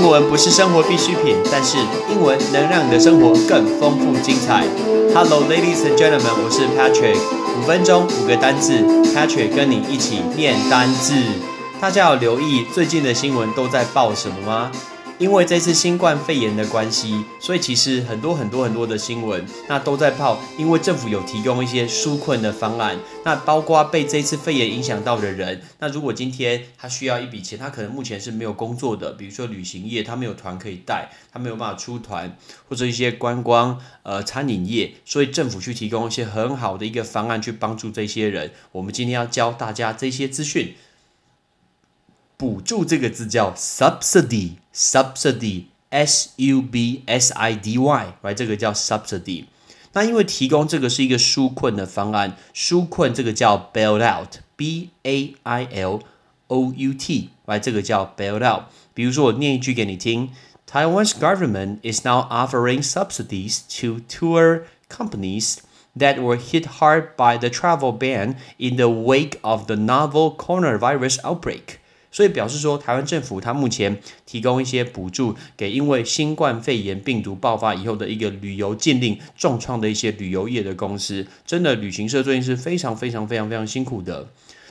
[0.00, 1.76] 英文不是生活必需品，但是
[2.10, 4.66] 英文能让你的生活更丰富精彩。
[5.14, 7.18] Hello, ladies and gentlemen，我是 Patrick。
[7.58, 8.78] 五分钟五个单字
[9.14, 11.12] ，Patrick 跟你一起念单字。
[11.82, 14.72] 大家有留意最近的新闻都在报什么吗？
[15.20, 32.34] 因为这次新冠肺炎的关系，所以其实很多很多很多的新闻，那都在报，因为政府有提供一些纾困的方案，那包括被这次肺炎影响到的人，那如果今天他需要一笔钱，他可能目前是没有工作的，比如说旅行业，他没有团可以带，他没有办法出团，
[32.70, 38.52] 或者一些观光呃餐饮业，所以政府去提供一些很好的一个方案去帮助这些人。
[38.72, 40.74] 我们今天要教大家这些资讯。
[42.39, 48.33] 补助这个字叫 subsidy，subsidy，s u b s i d y，right？
[48.33, 49.45] 这个叫 subsidy。
[49.93, 56.01] 那因为提供这个是一个纾困的方案，纾困这个叫 bail out，b a i l
[56.47, 57.59] o u t，right？
[57.59, 58.63] 这个叫 bail out。
[58.93, 60.31] 比如说我念一句给你听：
[60.69, 65.59] Taiwan's government is now offering subsidies to tour companies
[65.97, 71.19] that were hit hard by the travel ban in the wake of the novel coronavirus
[71.23, 71.78] outbreak。
[72.10, 84.28] 所以表示说，台湾政府它目前提供一些补助给因为新冠肺炎病毒爆发以后的一个旅游禁令重创的一些旅游业的公司，真的旅行社最近是非常非常非常非常辛苦的。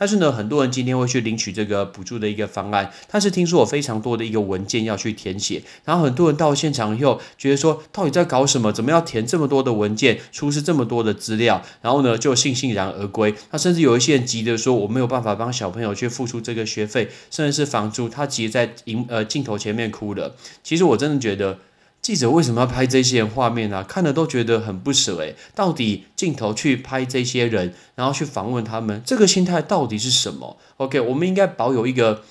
[0.00, 8.72] 但是呢，很多人今天会去领取这个补助的一个方案，但是听说有非常多的一个文件要去填写，然后很多人到现场以后，觉得说到底在搞什么？
[8.72, 11.60] 怎么要填这么多的文件，出示这么多的资料？
[11.82, 13.34] 然后呢，就悻悻然而归。
[13.50, 20.34] 他甚至有一些人急着说，我没有办法帮小朋友去付出这个学费，甚至是房租，他急在荧呃镜头前面哭了。
[20.64, 21.58] 其实我真的觉得。
[22.02, 23.84] 记者为什么要拍这些画面呢？
[23.84, 32.24] 看了都觉得很不舍诶，到底镜头去拍这些人，然后去访问他们，这个心态到底是什么？OK，我们应该保有一个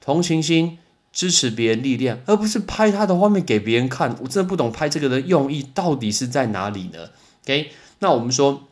[0.00, 0.78] 同情心，
[1.12, 4.16] 支持别人力量，而不是拍他的画面给别人看。
[4.22, 7.10] 我真的不懂拍这个的用意到底是在哪里呢
[7.44, 8.67] ？OK，那我们说。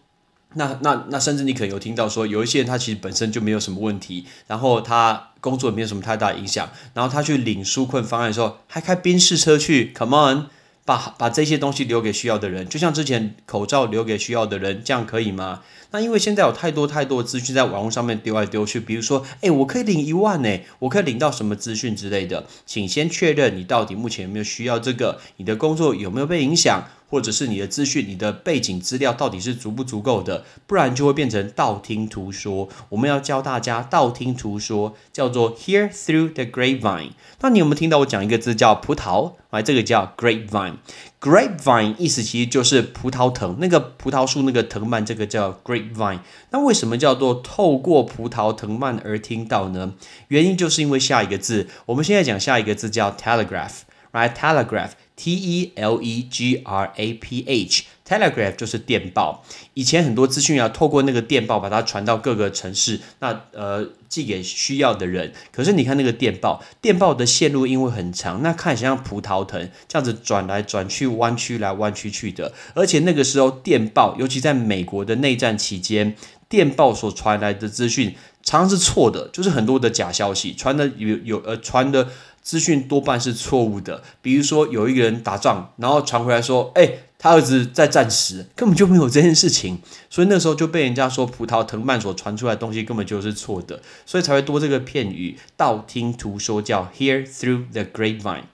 [0.54, 10.46] 那那那，甚至你可能有听到说，有一些人他其实本身就没有什么问题，然后他工作也没有什么太大影响，然后他去领纾困方案的时候，还开宾士车去，Come on，
[10.86, 15.60] 把把这些东西留给需要的人，就像之前口罩留给需要的人，这样可以吗？
[15.90, 26.84] 那因为现在有太多太多资讯在网络上面丢来丢去，比如说，哎，我可以领一万呢，我可以领到什么资讯之类的，请先确认你到底目前有没有需要这个，你的工作有没有被影响。
[27.08, 32.68] 或者是你的资讯、你的背景资料到底是足不足够的，不然就会变成道听途说。
[32.88, 37.10] 我们要教大家道听途说，叫做 hear through the grapevine。
[37.40, 39.34] 那你有没有听到我讲一个字叫葡萄？
[39.50, 40.74] 来，这个叫 grapevine。
[41.20, 46.20] grapevine 意思其实就是葡萄藤，那个葡萄树那个藤蔓，这个叫 grapevine。
[46.50, 49.94] 那为什么叫做透过葡萄藤蔓而听到呢？
[50.28, 53.80] 原因就是因为下一个字，我们现在讲下一个字叫 telegraph。
[54.20, 54.90] 来，telegraph。
[55.18, 59.42] T E L E G R A P H，telegraph 就是电报。
[59.72, 65.32] 以前很多资讯要透过那个电报把它传到各个城市，那呃寄给需要的人。
[65.50, 72.52] 可是你看那个电报，电报的线路因为很长，那看起来像葡萄藤这样子转来转去、弯曲来弯曲去的。
[72.74, 76.14] 而且那个时候电报，尤其在美国的内战期间，
[76.46, 82.08] 电报所传来的资讯常常是错的，就是很多的假消息传的有有呃传的。
[82.46, 98.44] 资讯多半是错误的，比如说有一个人打仗，然后传回来说，哎，他儿子在战时，根本就没有这件事情，所以那时候就被人家说葡萄藤蔓所传出来的东西根本就是错的，所以才会多这个片语，道听途说叫 hear through the grapevine。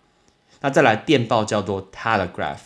[0.63, 2.61] 那再来电报叫做 telegraph。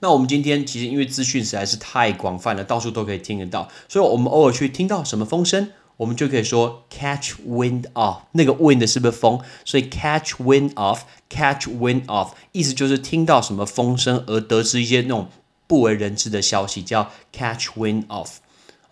[0.00, 5.70] 那我们今天其实因为资讯实在是太广泛了，到处都可以听得到，所以我们偶尔去听到什么风声。
[5.96, 9.40] 我们就可以说 catch wind of 那个 wind 是不是风？
[9.64, 15.28] 所以 catch wind of，catch wind of 意思就是听到什么风声而得知一些那种
[15.66, 18.38] 不为人知的消息，叫 catch wind of。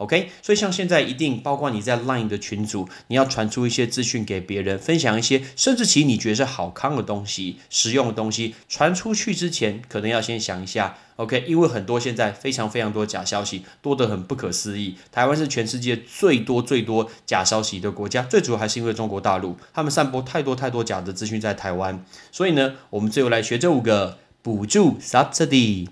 [0.01, 10.97] OK，所以像现在一定包括你在 Line 的群组，你要传出一些资讯给别人，分享一些，甚至其你觉得是好康的东西、实用的东西，传出去之前，可能要先想一下。
[11.17, 14.97] OK，因为很多现在非常非常多假消息，多得很不可思议。
[15.13, 22.03] 台湾是全世界最多最多假消息的国家，最主要还是因为中国大陆他们散播太多太多假的资讯在台湾。
[22.33, 25.89] 所以呢，我们最后来学这五个补助 （subsidy）、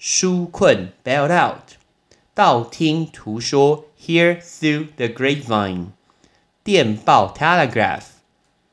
[0.00, 1.81] 纾困 （bail out）。
[2.34, 5.86] 道听途说，hear through the grapevine；
[6.64, 8.02] 电报，telegraph；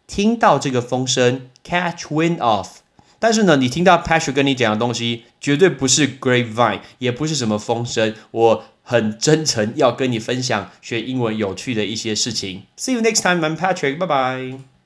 [0.08, 2.80] 听到这个风声，catch wind of。
[3.20, 8.16] 但是呢，你听到 Patrick 跟你讲的东西，绝对不是 grapevine，也不是什么风声。
[8.32, 12.64] 我很真诚要跟你分享学英文有趣的一些事情。
[12.78, 13.98] See you next time, I'm Patrick.
[13.98, 14.79] Bye bye.